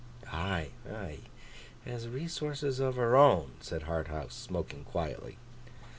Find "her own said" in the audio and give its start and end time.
2.95-3.83